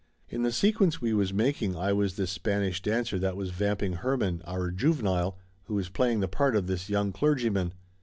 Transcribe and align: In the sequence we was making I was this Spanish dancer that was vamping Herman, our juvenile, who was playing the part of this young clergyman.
In 0.29 0.41
the 0.41 0.51
sequence 0.51 0.99
we 0.99 1.13
was 1.13 1.31
making 1.31 1.75
I 1.75 1.93
was 1.93 2.15
this 2.15 2.31
Spanish 2.31 2.81
dancer 2.81 3.19
that 3.19 3.37
was 3.37 3.51
vamping 3.51 3.93
Herman, 3.93 4.41
our 4.45 4.71
juvenile, 4.71 5.37
who 5.65 5.75
was 5.75 5.89
playing 5.89 6.21
the 6.21 6.27
part 6.27 6.55
of 6.55 6.65
this 6.65 6.89
young 6.89 7.11
clergyman. 7.11 7.73